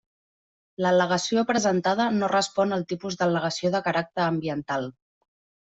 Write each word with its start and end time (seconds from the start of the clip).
L'al·legació 0.85 1.43
presentada 1.51 2.09
no 2.15 2.31
respon 2.33 2.75
al 2.79 2.89
tipus 2.95 3.19
d'al·legació 3.21 3.73
de 3.79 3.87
caràcter 3.91 4.29
ambiental. 4.33 4.95